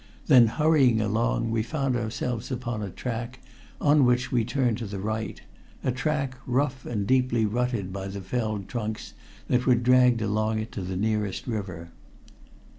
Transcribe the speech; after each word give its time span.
Then, 0.25 0.47
hurrying 0.47 0.99
along, 0.99 1.51
we 1.51 1.61
found 1.61 1.95
ourselves 1.95 2.51
upon 2.51 2.81
a 2.81 2.89
track, 2.89 3.39
on 3.79 4.03
which 4.03 4.31
we 4.31 4.43
turned 4.43 4.79
to 4.79 4.87
the 4.87 4.97
right 4.97 5.39
a 5.83 5.91
track, 5.91 6.37
rough 6.47 6.87
and 6.87 7.05
deeply 7.05 7.45
rutted 7.45 7.93
by 7.93 8.07
the 8.07 8.19
felled 8.21 8.67
trunks 8.67 9.13
that 9.47 9.67
were 9.67 9.75
dragged 9.75 10.23
along 10.23 10.57
it 10.57 10.71
to 10.71 10.81
the 10.81 10.97
nearest 10.97 11.45
river. 11.45 11.91